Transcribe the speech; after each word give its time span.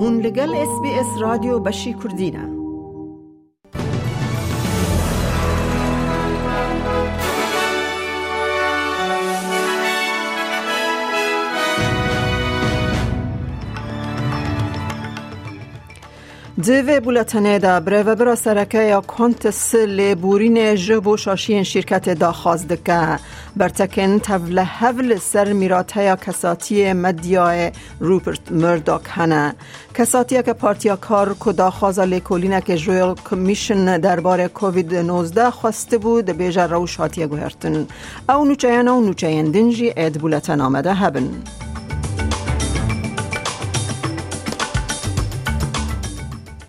هون 0.00 0.20
لگل 0.20 0.54
اس 0.54 0.80
بی 0.82 0.90
اس 0.90 1.20
رادیو 1.20 1.58
بشی 1.58 1.94
کردینه 1.94 2.58
دوی 16.64 17.00
بولتنه 17.00 17.58
دا 17.58 17.80
بره 17.80 18.02
و 18.02 18.14
برا 18.14 18.34
سرکه 18.34 18.82
یا 18.82 19.00
کانتس 19.00 19.74
بورین 20.20 20.74
جبو 20.74 21.16
شاشین 21.16 21.62
شرکت 21.62 22.08
دا 22.08 22.32
خواست 22.32 22.68
دکه. 22.68 23.18
برتکن 23.58 24.18
تول 24.18 24.58
هول 24.58 25.16
سر 25.16 25.52
میراته 25.52 26.02
یا 26.02 26.16
کساتی 26.16 26.92
مدیای 26.92 27.72
روپرت 28.00 28.52
مرداک 28.52 29.02
هنه. 29.06 29.54
کساتی 29.94 30.42
که 30.42 30.52
پارتیا 30.52 30.96
کار 30.96 31.36
کدا 31.40 31.70
خوازا 31.70 32.04
لیکولینه 32.04 32.60
که 32.60 32.76
جویل 32.76 33.14
کمیشن 33.30 33.98
درباره 33.98 34.48
کووید 34.48 34.94
19 34.94 35.50
خواسته 35.50 35.98
بود 35.98 36.30
بیجا 36.30 36.66
روش 36.66 36.96
هاتیه 36.96 37.26
گوهرتن. 37.26 37.86
او 38.28 38.44
نوچه 38.44 38.82
و 38.82 39.00
نوچه 39.00 39.42
دنجی 39.42 39.92
اید 39.96 40.20
بولتن 40.20 40.60
آمده 40.60 40.94
هبن. 40.94 41.28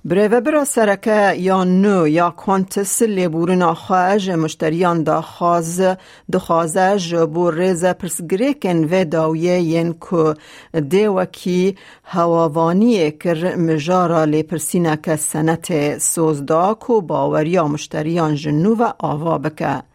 بره 0.10 0.28
برا 0.28 0.66
سرکه 0.66 1.34
یا 1.38 1.64
نو 1.64 2.08
یا 2.08 2.30
کانتس 2.30 3.02
لیبورن 3.02 3.62
آخواج 3.62 4.30
مشتریان 4.30 5.04
دا 5.04 5.22
خواز 5.22 5.82
دخوازه 6.34 6.98
جبو 6.98 7.52
ریز 7.52 7.86
پرسگریکن 7.86 8.84
و 8.84 9.06
داویه 9.06 9.60
ین 9.60 9.96
که 10.10 10.34
دیوکی 10.80 11.76
هواوانی 12.04 13.12
کر 13.12 13.56
مجارا 13.56 14.24
لی 14.24 14.44
پرسینک 14.44 15.16
سنت 15.16 15.98
سوزدا 15.98 16.74
کو 16.74 17.02
باوریا 17.02 17.68
مشتریان 17.68 18.36
جنو 18.36 18.76
و 18.76 18.92
آوا 19.00 19.38
بکه 19.38 19.89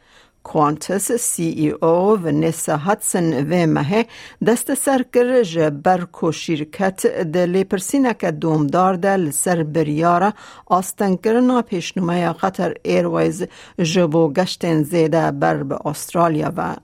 کوانتس 0.44 1.12
سی 1.12 1.42
ای 1.42 1.70
او 1.70 2.18
و 2.22 2.30
نسا 2.30 2.76
هاتسن 2.76 3.32
و 3.50 3.66
مه 3.66 4.06
دست 4.46 4.74
سر 4.74 5.04
کرج 5.14 5.58
برکو 5.58 6.32
شرکت 6.32 7.06
دلی 7.06 7.64
پرسینک 7.64 8.24
دومدار 8.24 8.94
دل 8.96 9.30
سر 9.30 9.62
بریارا 9.62 10.32
آستن 10.66 11.16
کرنا 11.16 11.62
پیشنومه 11.62 12.32
قطر 12.32 12.74
ایرویز 12.82 13.46
جبو 13.78 14.32
گشتن 14.32 14.82
زیده 14.82 15.30
بر 15.30 15.62
به 15.62 15.86
استرالیا 15.86 16.52
و 16.56 16.76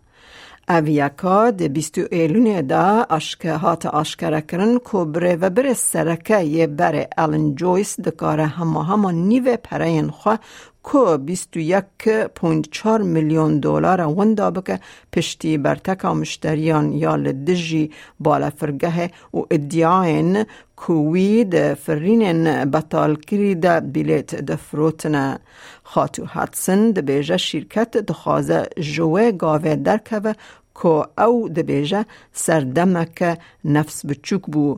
اویکا 0.71 1.51
ده 1.51 1.69
بیستو 1.69 2.03
ایلون 2.11 2.67
دا 2.67 3.07
اشکه 3.11 3.53
هات 3.53 3.95
اشکره 3.95 4.41
کرن 4.41 4.79
کو 4.79 5.05
بره 5.05 5.37
و 5.37 5.51
بره 5.51 5.75
سرکه 5.75 6.41
یه 6.41 6.67
بره 6.67 7.09
الان 7.19 7.55
جویس 7.55 8.01
دکاره 8.01 8.47
همه 8.47 8.85
همه 8.85 9.13
نیوه 9.13 9.57
پرین 9.57 10.11
خواه 10.11 10.39
کو 10.83 11.17
21.4 11.17 13.03
میلیون 13.03 13.59
دلار 13.61 14.01
وندا 14.01 14.51
بکه 14.51 14.81
پشتی 15.13 15.59
برتکا 15.59 16.15
مشتریان 16.15 16.93
یا 16.93 17.17
لدجی 17.17 17.91
بالا 18.21 18.51
فرگه 18.51 19.11
و 19.35 19.39
ادعاین 19.51 20.45
کوی 20.77 21.45
د 21.45 21.75
فرینن 21.75 22.71
بطال 22.71 23.17
کری 23.17 23.55
د 23.55 23.67
بیلیت 23.93 24.35
د 24.35 24.57
فروتنه 24.57 25.39
خاتو 25.83 26.25
هاتسن 26.25 26.91
د 26.93 26.99
بیجه 27.11 27.37
شرکت 27.37 27.97
دخوازه 27.97 28.67
جوه 28.95 29.33
گاوه 29.33 29.75
درکوه 29.77 30.33
که 30.33 30.70
او 31.18 31.50
د 31.56 31.60
بیجه 31.60 32.06
سردمک 32.34 33.38
نفس 33.66 34.06
بچوک 34.06 34.42
بو 34.42 34.78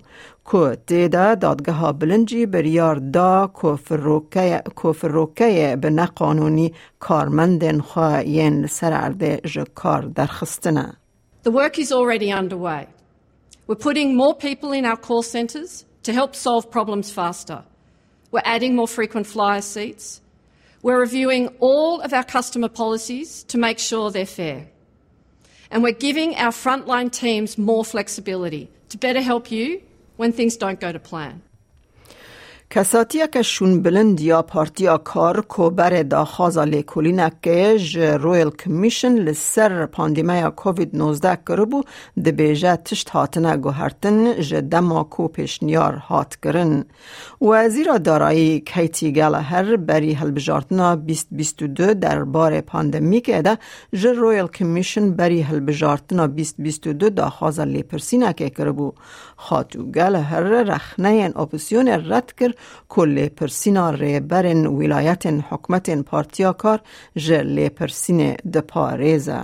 که 0.51 0.77
تیدا 0.87 1.35
دادگاه 1.35 1.93
بلنجی 1.93 2.45
بریار 2.45 2.95
دا 2.95 3.51
کفر 3.63 5.07
روکه 5.07 5.77
به 5.81 5.89
نقانونی 5.89 6.73
کارمندن 6.99 7.79
خواهین 7.79 8.67
سر 8.67 8.93
عرده 8.93 9.41
جکار 9.45 10.01
درخستنه 10.01 10.93
The 11.43 11.51
work 11.51 11.79
is 11.79 11.91
already 11.91 12.29
underway. 12.31 12.87
We're 13.67 13.83
putting 13.89 14.17
more 14.17 14.35
people 14.35 14.71
in 14.79 14.85
our 14.85 14.97
call 14.97 15.23
centres 15.23 15.85
to 16.03 16.11
help 16.13 16.35
solve 16.35 16.69
problems 16.71 17.11
faster. 17.11 17.63
We're 18.31 18.49
adding 18.55 18.75
more 18.75 18.87
frequent 18.87 19.27
flyer 19.27 19.61
seats. 19.61 20.21
We're 20.83 20.99
reviewing 20.99 21.43
all 21.59 22.01
of 22.01 22.11
our 22.13 22.23
customer 22.23 22.69
policies 22.69 23.43
to 23.51 23.57
make 23.57 23.79
sure 23.79 24.11
they're 24.11 24.35
fair. 24.41 24.67
And 25.72 25.82
we're 25.82 25.92
giving 25.92 26.36
our 26.36 26.52
frontline 26.52 27.10
teams 27.10 27.56
more 27.56 27.82
flexibility 27.82 28.70
to 28.90 28.98
better 28.98 29.22
help 29.22 29.50
you 29.50 29.82
when 30.18 30.30
things 30.30 30.54
don't 30.58 30.78
go 30.78 30.92
to 30.92 30.98
plan. 30.98 31.40
کساتی 32.74 33.18
که 33.32 33.42
شون 33.42 33.82
بلند 33.82 34.20
یا 34.20 34.42
پارتیا 34.42 34.98
کار 34.98 35.40
کو 35.40 35.70
بر 35.70 36.02
دا 36.02 36.24
خوازا 36.24 36.64
لیکولین 36.64 37.30
که 37.42 37.78
ج 37.78 37.98
رویل 37.98 38.50
کمیشن 38.50 39.14
لسر 39.14 39.86
پاندیمه 39.86 40.50
کووید 40.50 40.96
19 40.96 41.38
کربو 41.48 41.82
ده 42.24 42.32
بیجه 42.32 42.76
تشت 42.76 43.10
هاتنه 43.10 43.56
گوهرتن 43.56 44.40
ج 44.40 44.54
دما 44.54 45.04
کو 45.04 45.28
پیشنیار 45.28 45.94
هات 45.94 46.36
کرن. 46.42 46.84
وزیر 47.42 47.98
دارایی 47.98 48.60
کیتی 48.60 49.12
گلهر 49.12 49.76
بری 49.76 50.12
هلبجارتنا 50.12 50.94
2022 50.94 51.94
در 51.94 52.24
بار 52.24 52.60
پاندمیک 52.60 53.30
ده 53.30 53.58
ج 53.94 54.06
رویل 54.06 54.46
کمیشن 54.46 55.10
بری 55.10 55.42
هلبجارتنا 55.42 56.26
2022 56.26 57.10
دا 57.10 57.30
خوازا 57.30 57.64
لیپرسینه 57.64 58.32
که 58.32 58.50
کربو 58.50 58.92
خاتو 59.36 59.84
گلهر 59.84 60.62
رخنه 60.62 61.32
اپسیون 61.36 61.88
رد 61.88 62.32
کرد 62.32 62.61
کل 62.89 63.27
پرسینا 63.27 63.91
برن 64.29 64.65
ولایت 64.65 65.27
حکمت 65.51 65.89
پارتیا 66.05 66.51
کار 66.51 66.77
جل 67.15 67.67
پرسین 67.69 68.35
د 68.53 68.57
پاریزا 68.57 69.43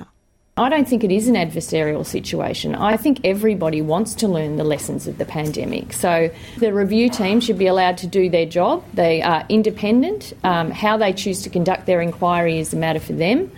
I 0.55 0.69
don't 0.69 0.87
think 0.87 1.03
it 1.03 1.11
is 1.11 1.27
an 1.27 1.33
adversarial 1.33 2.05
situation. 2.05 2.75
I 2.75 2.95
think 2.95 3.21
everybody 3.23 3.81
wants 3.81 4.13
to 4.15 4.27
learn 4.27 4.57
the 4.57 4.63
lessons 4.63 5.07
of 5.07 5.17
the 5.17 5.25
pandemic. 5.25 5.93
So 5.93 6.29
the 6.59 6.71
review 6.71 7.09
team 7.09 7.39
should 7.39 7.57
be 7.57 7.65
allowed 7.65 7.97
to 7.97 8.07
do 8.07 8.29
their 8.29 8.45
job. 8.45 8.83
They 8.93 9.23
are 9.23 9.43
independent. 9.49 10.31
Um, 10.43 10.69
how 10.69 10.95
they 10.97 11.11
choose 11.11 11.41
to 11.41 11.49
conduct 11.49 11.87
their 11.87 12.01
inquiry 12.01 12.59
is 12.59 12.71
a 12.71 12.77
matter 12.77 12.99
for 12.99 13.13
them. 13.13 13.51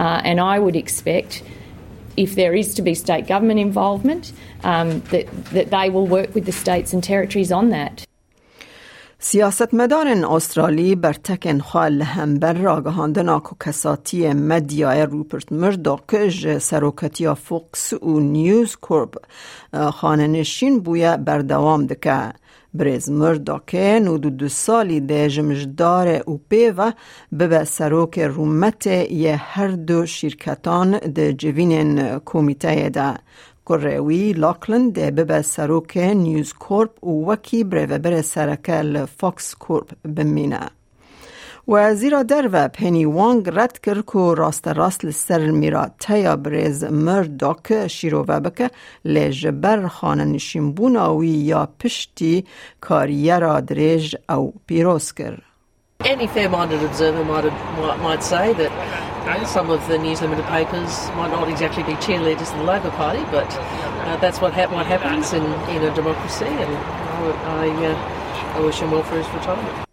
Uh, 0.00 0.22
and 0.24 0.40
I 0.40 0.58
would 0.58 0.74
expect, 0.74 1.44
if 2.16 2.34
there 2.34 2.52
is 2.52 2.74
to 2.74 2.82
be 2.82 2.94
state 2.94 3.28
government 3.28 3.60
involvement, 3.60 4.32
um, 4.64 5.02
that, 5.12 5.28
that 5.52 5.70
they 5.70 5.88
will 5.88 6.08
work 6.08 6.34
with 6.34 6.46
the 6.46 6.52
states 6.52 6.92
and 6.92 7.04
territories 7.04 7.52
on 7.52 7.68
that. 7.68 8.03
سیاستمدار 9.27 10.07
استرالی 10.07 10.95
بر 10.95 11.13
تکن 11.13 11.59
خال 11.59 12.05
بر 12.41 12.53
راگهاندن 12.53 13.29
آکو 13.29 13.55
کساتی 13.65 14.33
مدیای 14.33 15.01
روپرت 15.01 15.51
مرداکج 15.51 16.57
سروکتی 16.57 17.33
فوکس 17.33 17.93
و 17.93 18.19
نیوز 18.19 18.75
کورپ 18.75 19.15
خاننشین 19.93 20.79
بویا 20.79 21.17
بردوام 21.17 21.85
دکه. 21.85 22.33
برز 22.73 23.09
مرداکه 23.09 23.99
نودو 24.03 24.29
دو 24.29 24.47
سالی 24.47 24.99
ده 24.99 25.29
جمجدار 25.29 26.07
او 26.07 26.41
و 26.77 26.93
به 27.31 27.63
سروک 27.63 28.19
رومت 28.19 28.87
یه 28.87 29.35
هر 29.35 29.67
دو 29.67 30.05
شرکتان 30.05 30.97
ده 30.99 31.33
جوین 31.33 32.19
کمیته 32.19 32.89
ده. 32.89 33.17
لاکلند 34.35 34.93
ده 34.93 35.11
به 35.11 35.41
سروک 35.41 35.97
نیوز 35.97 36.53
کورپ 36.53 37.03
و 37.03 37.31
وکی 37.31 37.63
بره 37.63 37.97
بره 37.97 38.21
سرکل 38.21 39.05
فاکس 39.05 39.55
کورپ 39.55 39.91
بمینه 40.15 40.69
و 41.67 41.95
زیرا 41.95 42.23
در 42.23 42.49
و 42.51 42.67
پنی 42.67 43.05
وانگ 43.05 43.49
رد 43.53 43.79
کرد 43.79 44.05
که 44.05 44.33
راست 44.37 44.67
راست 44.67 45.05
لسر 45.05 45.51
میرا 45.51 45.91
تیا 45.99 46.35
بریز 46.35 46.83
مرداک 46.83 47.87
شیرو 47.87 48.25
و 48.27 48.39
بکه 48.39 48.71
لجبر 49.05 49.87
خانه 49.87 50.25
نشین 50.25 50.71
بوناوی 50.71 51.27
یا 51.27 51.69
پشتی 51.79 52.45
کاریه 52.81 53.39
را 53.39 53.59
دریج 53.59 54.15
او 54.29 54.53
پیروز 54.67 55.13
کرد. 55.13 55.54
Any 56.04 56.26
fair-minded 56.26 56.82
observer 56.82 57.24
might, 57.24 57.44
might 58.00 58.22
say 58.22 58.54
that 58.54 59.46
some 59.46 59.70
of 59.70 59.86
the 59.86 59.98
News 59.98 60.22
Limited 60.22 60.46
papers 60.46 61.08
might 61.10 61.30
not 61.30 61.48
exactly 61.48 61.82
be 61.82 61.92
cheerleaders 62.04 62.50
of 62.52 62.58
the 62.58 62.64
Labor 62.64 62.90
Party, 62.90 63.22
but 63.30 63.46
uh, 63.54 64.16
that's 64.16 64.40
what, 64.40 64.52
ha- 64.54 64.72
what 64.74 64.86
happens 64.86 65.32
in, 65.32 65.44
in 65.74 65.82
a 65.82 65.94
democracy, 65.94 66.46
and 66.46 66.76
I, 66.76 67.66
I, 67.66 67.86
uh, 67.90 68.56
I 68.56 68.60
wish 68.60 68.80
him 68.80 68.90
well 68.92 69.02
for 69.02 69.16
his 69.16 69.28
retirement. 69.28 69.86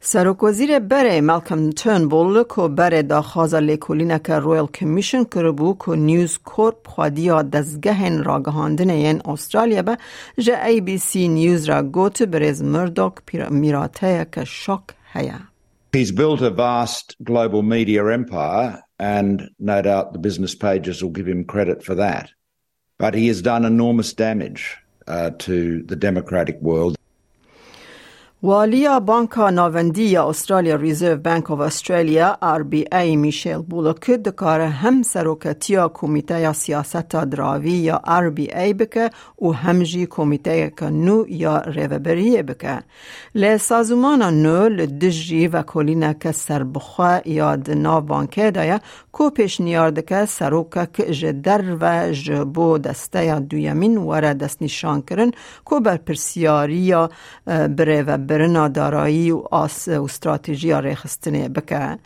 سرک 0.00 0.42
وزیر 0.42 0.78
بره 0.78 1.20
ملکم 1.20 1.70
ترنبول 1.70 2.42
که 2.42 2.68
بره 2.68 3.02
دا 3.02 3.22
خوازا 3.22 3.58
لیکولینه 3.58 4.18
که 4.18 4.34
رویل 4.34 4.66
کمیشن 4.66 5.24
کربو 5.24 5.76
که 5.86 5.92
نیوز 5.92 6.38
کورپ 6.38 6.88
خوادیا 6.88 7.42
دزگهن 7.42 8.24
راگهاندن 8.24 8.90
این 8.90 9.22
استرالیا 9.24 9.82
به 9.82 9.96
جه 10.38 10.64
ای 10.64 10.80
بی 10.80 10.98
سی 10.98 11.28
نیوز 11.28 11.64
را 11.64 11.82
گوت 11.82 12.22
برز 12.22 12.62
مردوک 12.62 13.12
میراته 13.50 14.26
که 14.32 14.44
شک 14.44 14.80
He's 15.91 16.11
built 16.11 16.41
a 16.41 16.49
vast 16.49 17.15
global 17.23 17.63
media 17.63 18.05
empire, 18.05 18.81
and 18.97 19.49
no 19.59 19.81
doubt 19.81 20.13
the 20.13 20.19
business 20.19 20.55
pages 20.55 21.03
will 21.03 21.11
give 21.11 21.27
him 21.27 21.43
credit 21.43 21.83
for 21.83 21.95
that. 21.95 22.31
But 22.97 23.13
he 23.13 23.27
has 23.27 23.41
done 23.41 23.65
enormous 23.65 24.13
damage 24.13 24.77
uh, 25.07 25.31
to 25.39 25.83
the 25.83 25.95
democratic 25.95 26.61
world. 26.61 26.95
والیا 28.43 28.99
بانکا 28.99 29.49
ناوندی 29.49 30.03
یا 30.03 30.29
استرالیا 30.29 30.75
ریزرو 30.75 31.17
بانک 31.17 31.51
آف 31.51 31.59
استرالیا 31.59 32.37
آر 32.41 32.63
بی 32.63 32.85
ای 32.91 33.15
میشل 33.15 33.61
بولوک 33.61 34.11
دکاره 34.11 34.69
هم 34.69 35.01
سروکتیا 35.01 35.91
کمیته 35.93 36.39
یا 36.39 36.53
سیاست 36.53 37.15
دراوی 37.15 37.71
یا 37.71 38.01
آر 38.03 38.29
بی 38.29 38.53
ای 38.53 38.73
بکه 38.73 39.09
و 39.41 39.51
همجی 39.51 40.05
کمیته 40.05 40.71
نو 40.81 41.25
یا 41.29 41.57
ریوبری 41.57 42.43
بکه 42.43 42.79
لی 43.35 43.57
سازمان 43.57 44.23
نو 44.23 44.69
لدجی 44.69 45.47
و 45.47 45.61
کلینه 45.61 46.15
که 46.19 46.31
سربخوا 46.31 47.19
یا 47.25 47.55
دنا 47.55 48.01
بانکه 48.01 48.51
دایا 48.51 48.79
کو 49.11 49.29
پیش 49.29 49.61
نیارده 49.61 50.01
که 50.01 50.25
سروکه 50.25 50.87
که 50.93 51.11
جدر 51.11 51.63
و 51.81 52.11
جبو 52.11 52.77
دسته 52.77 53.25
یا 53.25 53.39
دویمین 53.39 53.97
وره 53.97 54.33
دست 54.33 54.61
نشان 54.61 55.01
کرن 55.01 55.31
کو 55.65 55.79
بر 55.79 55.97
پرسیاری 55.97 56.75
یا 56.75 57.09
بره 57.77 58.03
برنا 58.31 58.67
دارایی 58.67 59.31
و 59.31 59.43
آس 59.51 59.87
و 59.87 60.03
استراتژی 60.03 60.71
رخستنه 60.71 61.49
بکه. 61.49 61.97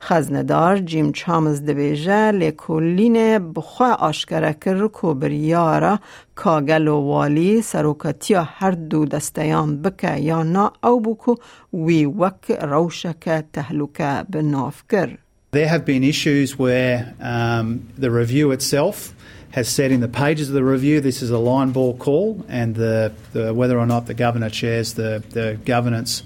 خزندار 0.00 0.78
جیم 0.78 1.12
چامز 1.12 1.62
دبیجه 1.62 2.30
لیکولین 2.30 3.52
بخوا 3.52 3.92
آشکره 3.92 4.52
کر 4.52 4.86
کو 4.86 5.14
بریارا 5.14 5.98
کاگل 6.34 6.88
و 6.88 6.96
والی 6.96 7.62
سروکتی 7.62 8.34
هر 8.34 8.70
دو 8.70 9.04
دستیان 9.04 9.82
بکه 9.82 10.16
یا 10.16 10.42
نا 10.42 10.72
او 10.84 11.00
بکو 11.00 11.34
وی 11.74 12.06
وک 12.06 12.50
روشک 12.50 13.44
تهلوکه 13.52 14.24
بناف 14.30 14.82
کر. 14.88 15.18
There 15.52 15.68
have 15.68 15.84
been 15.84 16.04
issues 16.04 16.58
where 16.58 17.14
um, 17.20 17.66
the 17.98 18.10
review 18.10 18.52
itself 18.52 19.14
has 19.52 19.68
said 19.68 19.92
in 19.92 20.00
the 20.00 20.08
pages 20.08 20.48
of 20.48 20.54
the 20.54 20.64
review 20.64 21.00
this 21.00 21.22
is 21.22 21.30
a 21.30 21.38
line 21.38 21.70
ball 21.70 21.96
call, 21.96 22.44
and 22.48 22.74
the, 22.74 23.12
the, 23.32 23.54
whether 23.54 23.78
or 23.78 23.86
not 23.86 24.06
the 24.06 24.14
governor 24.14 24.50
chairs 24.50 24.94
the, 24.94 25.22
the 25.30 25.58
governance 25.64 26.22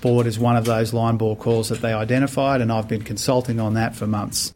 board 0.00 0.26
is 0.26 0.38
one 0.38 0.56
of 0.56 0.64
those 0.64 0.92
line 0.92 1.16
ball 1.16 1.36
calls 1.36 1.68
that 1.68 1.80
they 1.80 1.92
identified, 1.92 2.60
and 2.60 2.72
I've 2.72 2.88
been 2.88 3.02
consulting 3.02 3.60
on 3.60 3.74
that 3.74 3.96
for 3.96 4.06
months. 4.06 4.54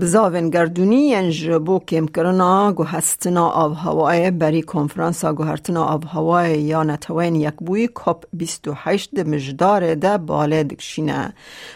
بزاون 0.00 0.50
گردونی 0.50 1.14
انج 1.14 1.50
بو 1.50 1.78
کم 1.78 2.06
کرنا 2.06 2.72
گو 2.72 2.84
هستنا 2.84 3.48
آب 3.48 3.72
هوای 3.76 4.30
بری 4.30 4.62
کنفرانسا 4.62 5.32
گو 5.32 5.42
هرتنا 5.42 5.84
آب 5.84 6.04
هوای 6.04 6.60
یا 6.62 6.82
نتوین 6.82 7.34
یک 7.34 7.54
بوی 7.54 7.88
کپ 7.94 8.24
28 8.32 9.18
مجدار 9.18 9.94
ده 9.94 10.18
باله 10.18 10.64
دکشینه. 10.64 11.32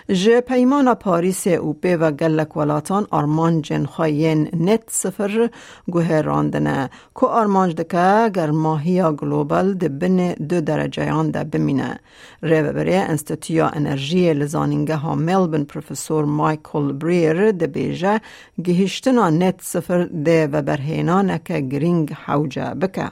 ج 0.09 0.29
پیمان 0.41 0.95
پاریس 0.95 1.47
اوپه 1.47 1.97
و 1.97 2.11
گلک 2.11 2.57
ولاتان 2.57 3.07
آرمان 3.11 3.63
جنخواین 3.63 4.49
نت 4.61 4.83
سفر 4.89 5.51
گو 5.91 6.01
راندنه 6.01 6.91
کو 7.15 7.27
آرمانج 7.27 7.75
دکه 7.75 8.31
گرماهی 8.35 9.03
گلوبال 9.03 9.75
ده 9.75 9.89
بین 9.89 10.35
دو 10.35 10.61
درجهان 10.61 11.31
ده 11.31 11.45
بمینه. 11.45 12.01
ریو 12.43 12.73
بره 12.73 12.95
انستیتویا 12.95 13.69
انرژی 13.69 14.33
لزانینگه 14.35 14.97
ها 14.97 15.15
ملبن 15.15 15.65
پروفسور 15.65 16.25
مایکل 16.25 16.93
بریر 16.93 17.51
ده 17.51 17.67
بیجه 17.67 18.06
گهشتنا 18.64 19.30
نت 19.30 19.62
صفر 19.62 20.04
ده 20.04 20.48
و 20.48 20.62
گرینگ 21.62 22.14
حوجه 22.14 22.74
بکه. 22.74 23.12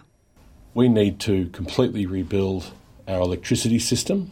We 0.75 0.87
need 0.87 1.19
to 1.19 1.49
completely 1.59 2.05
rebuild 2.05 2.71
our 3.07 3.21
electricity 3.21 3.79
system, 3.79 4.31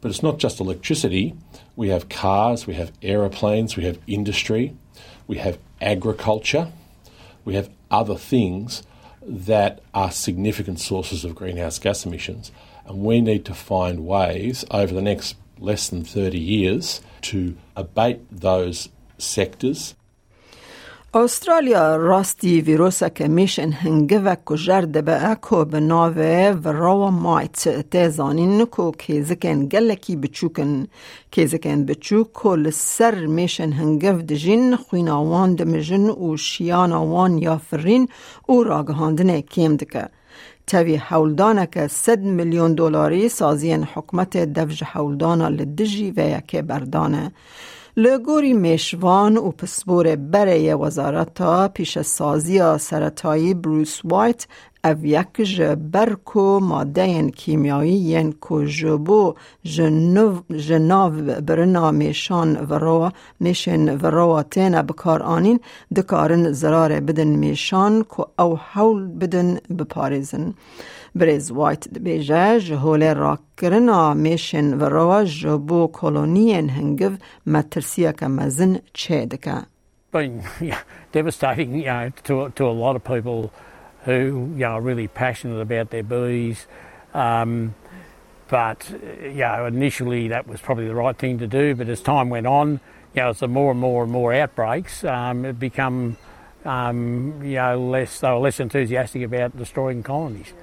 but 0.00 0.10
it's 0.10 0.22
not 0.22 0.38
just 0.38 0.60
electricity. 0.60 1.34
We 1.76 1.88
have 1.90 2.08
cars, 2.08 2.66
we 2.66 2.74
have 2.74 2.90
aeroplanes, 3.02 3.76
we 3.76 3.84
have 3.84 3.98
industry, 4.06 4.74
we 5.26 5.36
have 5.38 5.58
agriculture, 5.80 6.66
we 7.44 7.54
have 7.54 7.68
other 7.90 8.16
things 8.16 8.82
that 9.26 9.80
are 9.92 10.10
significant 10.10 10.80
sources 10.80 11.24
of 11.24 11.34
greenhouse 11.34 11.78
gas 11.78 12.04
emissions. 12.04 12.50
And 12.86 13.04
we 13.04 13.20
need 13.20 13.44
to 13.46 13.54
find 13.54 14.06
ways 14.06 14.64
over 14.70 14.92
the 14.92 15.02
next 15.02 15.36
less 15.58 15.88
than 15.88 16.04
30 16.04 16.38
years 16.38 17.00
to 17.22 17.56
abate 17.76 18.20
those 18.30 18.88
sectors 19.18 19.94
استرالیا 21.13 21.95
راستی 21.95 22.61
ویروس 22.61 23.03
که 23.03 23.27
میشن 23.27 23.71
هنگه 23.71 24.19
و 24.19 24.35
کجرد 24.45 25.05
به 25.05 25.29
اکو 25.29 25.65
به 25.65 25.79
ناوه 25.79 26.59
و 26.63 26.67
راو 26.67 27.11
مایت 27.11 27.89
تیزانین 27.89 28.65
کو 28.65 28.91
کیزکن 28.91 29.65
گلکی 29.65 30.15
بچوکن 30.15 30.87
کیزکن 31.31 31.85
بچوک 31.85 32.27
کل 32.33 32.69
سر 32.69 33.25
میشن 33.25 33.71
هنگه 33.71 34.13
و 34.13 34.21
دجین 34.21 34.75
خوین 34.75 35.09
آوان 35.09 35.55
دمجن 35.55 36.09
و 36.09 36.37
شیان 36.37 36.93
آوان 36.93 37.37
یا 37.37 37.57
فرین 37.57 38.07
و 38.49 38.63
راگهاندن 38.63 39.41
کیم 39.41 39.75
دکه 39.75 40.09
تاوی 40.67 40.95
حولدانه 40.95 41.67
که 41.71 41.87
صد 41.87 42.19
میلیون 42.19 42.73
دلاری 42.73 43.29
سازین 43.29 43.83
حکمت 43.83 44.37
دفج 44.37 44.83
حولدانه 44.83 45.49
لدجی 45.49 46.11
و 46.11 46.37
یکی 46.37 46.61
بردانه 46.61 47.31
لگوری 47.97 48.53
میشوان 48.53 49.37
و 49.37 49.51
پسبور 49.51 50.15
برای 50.15 50.73
وزارت 50.73 51.41
پیش 51.73 52.01
سازی 52.01 52.77
سرطایی 52.77 53.53
بروس 53.53 54.01
وایت 54.03 54.47
او 54.85 55.05
یک 55.05 55.61
برکو 55.91 56.59
ماده 56.59 57.31
کیمیایی 57.31 57.93
ین 57.93 58.31
کو 58.31 58.63
جبو 58.65 59.35
جناو 59.63 61.11
برنا 61.47 61.91
میشان 61.91 62.55
وروا 62.69 63.11
میشن 63.39 63.97
وروا 64.01 64.43
تینا 64.43 64.81
بکار 64.81 65.21
آنین 65.23 65.59
دکارن 65.95 66.51
زرار 66.51 66.99
بدن 66.99 67.27
میشان 67.27 68.03
کو 68.03 68.25
او 68.39 68.55
حول 68.55 69.07
بدن 69.07 69.57
بپارزن 69.79 70.53
برز 71.15 71.51
وایت 71.51 71.87
بیجه 71.89 72.59
جهول 72.59 73.13
راکرنا 73.13 74.13
میشن 74.13 74.73
وروا 74.73 75.23
جبو 75.23 75.87
کلونین 75.87 76.69
هنگو 76.69 77.11
مترسیه 77.45 78.11
که 78.11 78.27
مزن 78.27 78.79
چه 78.93 79.25
دکه 79.25 79.53
been 80.11 80.41
yeah, 80.59 80.81
devastating, 81.11 81.71
you 81.75 81.85
know, 81.85 82.11
to 82.23 82.49
to 82.57 82.63
a 82.65 82.75
lot 82.83 82.95
of 82.95 83.03
people 83.03 83.51
who 84.05 84.51
you 84.53 84.59
know, 84.59 84.71
are 84.71 84.81
really 84.81 85.07
passionate 85.07 85.59
about 85.59 85.89
their 85.89 86.03
bees. 86.03 86.67
Um, 87.13 87.75
but 88.47 88.89
you 89.21 89.35
know, 89.35 89.65
initially 89.65 90.29
that 90.29 90.47
was 90.47 90.59
probably 90.59 90.87
the 90.87 90.95
right 90.95 91.17
thing 91.17 91.37
to 91.39 91.47
do. 91.47 91.75
But 91.75 91.87
as 91.89 92.01
time 92.01 92.29
went 92.29 92.47
on, 92.47 92.79
you 93.13 93.21
know, 93.21 93.29
as 93.29 93.39
the 93.39 93.47
more 93.47 93.71
and 93.71 93.79
more 93.79 94.03
and 94.03 94.11
more 94.11 94.33
outbreaks, 94.33 95.03
um, 95.03 95.45
it 95.45 95.59
become 95.59 96.17
um, 96.65 97.41
you 97.43 97.55
know 97.55 97.79
less 97.89 98.19
they 98.19 98.29
were 98.29 98.37
less 98.37 98.59
enthusiastic 98.59 99.21
about 99.21 99.57
destroying 99.57 100.03
colonies. 100.03 100.53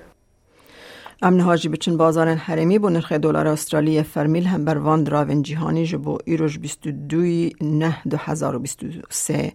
امن 1.23 1.41
هاجی 1.41 1.69
بچن 1.69 1.97
بازار 1.97 2.29
حرمی 2.29 2.79
بو 2.79 2.89
نرخ 2.89 3.13
دلار 3.13 3.49
استرالی 3.49 4.03
فرمیل 4.03 4.47
هم 4.47 4.65
بر 4.65 4.79
وان 4.79 5.05
دراون 5.05 5.43
جهانی 5.43 5.87
جبو 5.87 6.19
ایروش 6.25 6.59
22 6.59 7.51
نه 7.61 7.97
2023 8.11 9.53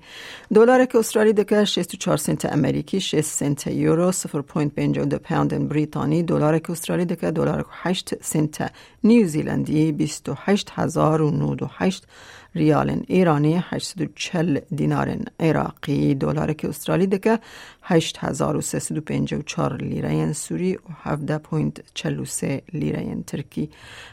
دلار 0.53 0.85
که 0.85 0.97
استرالی 0.97 1.33
دکه 1.33 1.65
64 1.65 2.17
سنت 2.17 2.45
امریکی 2.45 2.99
6 2.99 3.21
سنت 3.21 3.67
یورو 3.67 4.11
0.52 4.11 5.15
پوند 5.15 5.69
بریتانی 5.69 6.23
دلار 6.23 6.59
که 6.59 6.71
استرالی 6.71 7.05
دکه 7.05 7.31
دلار 7.31 7.65
8 7.71 8.23
سنت 8.23 8.71
نیوزیلندی 9.03 9.91
28098 9.91 12.07
ریال 12.55 13.03
ایرانی 13.07 13.63
840 13.69 14.59
دینار 14.75 15.17
عراقی 15.39 16.15
دلار 16.15 16.53
که 16.53 16.69
استرالی 16.69 17.07
دکه 17.07 17.39
8354 17.81 19.77
لیره 19.77 20.33
سوری 20.33 20.75
و 20.75 20.79
17.43 21.51 22.45
لیره 22.73 23.23
ترکی. 23.27 23.69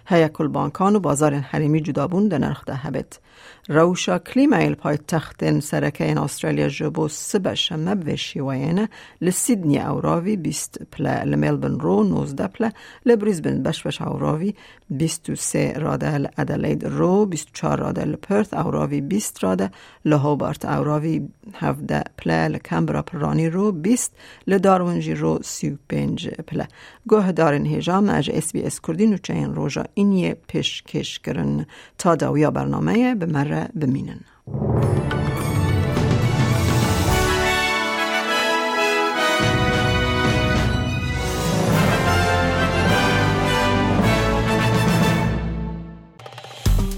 هیا 0.07 0.29
کل 0.29 0.49
بانکان 0.49 0.97
و 0.97 1.01
بازار 1.01 1.35
حریمی 1.35 1.81
جدابون 1.81 2.29
در 2.29 2.39
نرخ 2.39 2.65
ده 2.65 2.75
هبت 2.75 3.21
روشا 3.69 4.19
کلیمایل 4.19 4.75
پای 4.75 4.97
تختن 4.97 5.61
سرکه 5.61 6.05
این 6.05 6.19
استرالیا 6.19 6.69
جبو 6.69 7.09
سبه 7.09 7.55
شمه 7.55 7.95
بوشی 7.95 8.41
وینه 8.41 8.89
لسیدنی 9.21 9.79
اوراوی 9.79 10.37
بیست 10.37 10.79
پله 10.93 11.25
لملبن 11.25 11.81
رو 11.81 12.05
نوزده 12.05 12.47
پله 12.47 12.73
لبریزبن 13.07 13.63
بش 13.63 13.83
بش 13.83 14.03
اوراوی 14.03 14.55
بیست 14.91 15.31
و 15.31 15.35
سه 15.35 15.73
راده 15.73 16.19
لادلید 16.19 16.85
رو 16.85 17.27
بیست 17.27 17.47
و 17.47 17.51
چار 17.53 17.79
راده 17.79 18.05
لپرت 18.05 18.55
اوراوی 18.55 19.01
بیست 19.01 19.45
راده 19.45 19.71
لهوبارت 20.05 20.65
اوراوی 20.65 21.29
هفده 21.55 22.05
پله 22.19 22.49
لکمبرا 22.49 23.03
پرانی 23.03 23.51
رو 23.51 23.73
بیست 23.73 24.13
لدارونجی 24.47 25.15
رو 25.15 25.39
سی 25.43 25.71
و 25.71 25.77
پنج 25.89 26.29
پله. 26.29 26.69
گوه 27.09 27.28
دارن 27.33 27.67
هجام 27.67 28.09
اج 28.09 28.31
اس 28.35 28.53
بی 28.53 28.63
اس 28.63 28.81
کردی 28.81 29.07
نوچه 29.07 29.35
این 29.35 29.55
روژا. 29.55 29.85
اینیه 29.95 30.37
پیش 30.49 30.83
کش 30.83 31.19
کرن 31.19 31.67
تا 31.99 32.15
داویا 32.17 32.51
برنامه 32.51 33.15
به 33.15 33.27
مره 33.27 33.69
بمینن. 33.81 34.21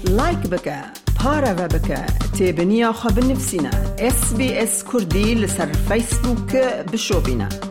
لایک 0.09 0.37
بکه 0.37 1.01
پارە 1.21 1.53
بکە 1.73 2.01
تێبنییا 2.37 2.91
خە 2.99 3.09
بنفسینە 3.15 3.73
SسBS 4.17 4.75
کوردی 4.89 5.27
لەسەر 5.41 5.69
فیسبووکە 5.87 6.65
بشۆبینە. 6.91 7.70